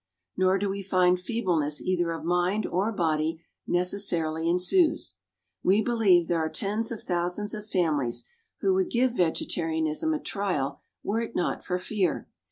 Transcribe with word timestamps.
Nor 0.35 0.57
do 0.57 0.67
we 0.67 0.81
find 0.81 1.19
feebleness 1.19 1.79
either 1.79 2.09
of 2.11 2.23
mind 2.23 2.65
or 2.65 2.91
body 2.91 3.43
necessarily 3.67 4.49
ensues. 4.49 5.17
We 5.61 5.83
believe 5.83 6.27
there 6.27 6.39
are 6.43 6.49
tens 6.49 6.91
of 6.91 7.03
thousands 7.03 7.53
of 7.53 7.69
families 7.69 8.23
who 8.61 8.73
would 8.73 8.89
give 8.89 9.15
vegetarianism 9.15 10.11
a 10.15 10.19
trial 10.19 10.81
were 11.03 11.21
it 11.21 11.35
not 11.35 11.63
for 11.63 11.77
fear. 11.77 12.27